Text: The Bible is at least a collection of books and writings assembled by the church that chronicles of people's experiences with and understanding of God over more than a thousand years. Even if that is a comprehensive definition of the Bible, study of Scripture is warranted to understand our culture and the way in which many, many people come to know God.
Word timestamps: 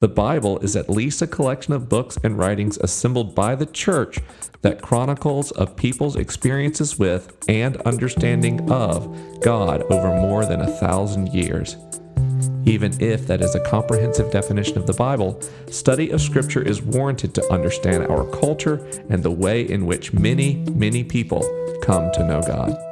The 0.00 0.08
Bible 0.08 0.58
is 0.60 0.76
at 0.76 0.88
least 0.88 1.20
a 1.20 1.26
collection 1.26 1.74
of 1.74 1.90
books 1.90 2.16
and 2.24 2.38
writings 2.38 2.78
assembled 2.78 3.34
by 3.34 3.54
the 3.54 3.66
church 3.66 4.18
that 4.62 4.80
chronicles 4.80 5.50
of 5.50 5.76
people's 5.76 6.16
experiences 6.16 6.98
with 6.98 7.36
and 7.48 7.76
understanding 7.82 8.72
of 8.72 9.14
God 9.42 9.82
over 9.92 10.08
more 10.08 10.46
than 10.46 10.62
a 10.62 10.70
thousand 10.78 11.34
years. 11.34 11.76
Even 12.64 12.98
if 12.98 13.26
that 13.26 13.42
is 13.42 13.54
a 13.54 13.64
comprehensive 13.64 14.30
definition 14.30 14.78
of 14.78 14.86
the 14.86 14.94
Bible, 14.94 15.38
study 15.70 16.08
of 16.12 16.22
Scripture 16.22 16.62
is 16.62 16.80
warranted 16.80 17.34
to 17.34 17.52
understand 17.52 18.06
our 18.06 18.24
culture 18.40 18.76
and 19.10 19.22
the 19.22 19.30
way 19.30 19.68
in 19.68 19.84
which 19.84 20.14
many, 20.14 20.64
many 20.72 21.04
people 21.04 21.42
come 21.82 22.10
to 22.12 22.26
know 22.26 22.40
God. 22.40 22.89